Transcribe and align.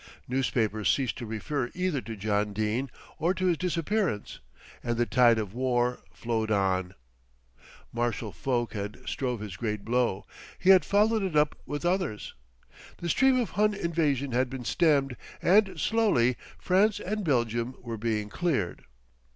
Newspapers 0.27 0.89
ceased 0.91 1.15
to 1.19 1.27
refer 1.27 1.69
either 1.75 2.01
to 2.01 2.15
John 2.15 2.53
Dene, 2.53 2.89
or 3.19 3.35
to 3.35 3.45
his 3.45 3.57
disappearance, 3.59 4.39
and 4.83 4.97
the 4.97 5.05
tide 5.05 5.37
of 5.37 5.53
war 5.53 5.99
flowed 6.11 6.49
on. 6.49 6.95
Marshal 7.93 8.31
Foch 8.31 8.73
had 8.73 8.97
struck 9.07 9.41
his 9.41 9.55
great 9.57 9.85
blow, 9.85 10.25
and 10.63 10.71
had 10.71 10.83
followed 10.85 11.21
it 11.21 11.35
up 11.35 11.55
with 11.67 11.85
others. 11.85 12.33
The 12.97 13.09
stream 13.09 13.39
of 13.39 13.51
Hun 13.51 13.75
invasion 13.75 14.31
had 14.31 14.49
been 14.49 14.65
stemmed, 14.65 15.15
and 15.39 15.79
slowly 15.79 16.35
France 16.57 16.99
and 16.99 17.23
Belgium 17.23 17.75
were 17.79 17.97
being 17.99 18.27
cleared. 18.27 18.85